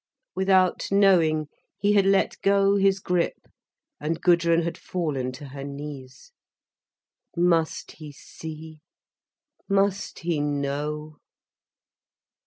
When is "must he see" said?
7.37-8.81